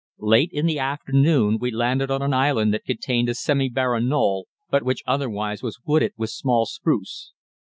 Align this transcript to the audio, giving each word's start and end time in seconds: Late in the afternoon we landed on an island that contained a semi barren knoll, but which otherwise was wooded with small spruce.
Late 0.17 0.49
in 0.51 0.65
the 0.65 0.79
afternoon 0.79 1.59
we 1.59 1.69
landed 1.69 2.09
on 2.09 2.23
an 2.23 2.33
island 2.33 2.73
that 2.73 2.85
contained 2.85 3.29
a 3.29 3.35
semi 3.35 3.69
barren 3.69 4.09
knoll, 4.09 4.47
but 4.71 4.81
which 4.81 5.03
otherwise 5.05 5.61
was 5.61 5.79
wooded 5.85 6.13
with 6.17 6.31
small 6.31 6.65
spruce. 6.65 7.33